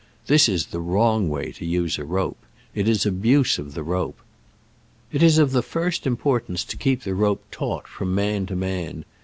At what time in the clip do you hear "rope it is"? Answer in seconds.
2.05-3.05, 3.83-5.37